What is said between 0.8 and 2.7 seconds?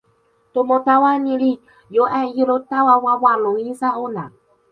tawa ni li jo e ilo